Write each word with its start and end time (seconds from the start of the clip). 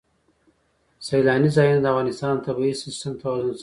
سیلانی 1.07 1.49
ځایونه 1.55 1.79
د 1.81 1.87
افغانستان 1.91 2.33
د 2.37 2.43
طبعي 2.47 2.73
سیسټم 2.83 3.13
توازن 3.21 3.51
ساتي. 3.53 3.59